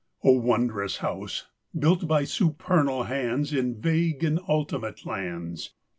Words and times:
VI 0.23 0.29
O 0.29 0.31
wondrous 0.39 0.97
house, 0.97 1.45
built 1.77 2.07
by 2.07 2.23
supernal 2.23 3.03
hands 3.03 3.53
In 3.53 3.79
vague 3.79 4.23
and 4.23 4.39
ultimate 4.47 5.05
lands! 5.05 5.75